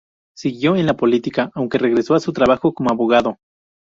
[0.35, 3.37] Siguió en la política, aunque regresó a su trabajo como abogado.